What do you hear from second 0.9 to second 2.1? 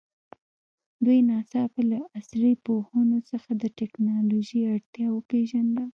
دوی ناڅاپه له